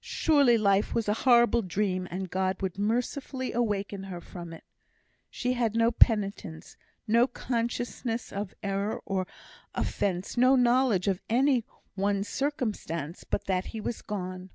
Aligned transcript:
Surely 0.00 0.56
life 0.56 0.94
was 0.94 1.06
a 1.06 1.12
horrible 1.28 1.60
dream, 1.60 2.08
and 2.10 2.30
God 2.30 2.62
would 2.62 2.78
mercifully 2.78 3.52
awaken 3.52 4.04
her 4.04 4.22
from 4.22 4.50
it. 4.54 4.64
She 5.28 5.52
had 5.52 5.74
no 5.76 5.90
penitence, 5.90 6.78
no 7.06 7.26
consciousness 7.26 8.32
of 8.32 8.54
error 8.62 9.02
or 9.04 9.26
offence; 9.74 10.38
no 10.38 10.56
knowledge 10.56 11.08
of 11.08 11.20
any 11.28 11.66
one 11.94 12.24
circumstance 12.24 13.24
but 13.24 13.44
that 13.44 13.66
he 13.76 13.82
was 13.82 14.00
gone. 14.00 14.48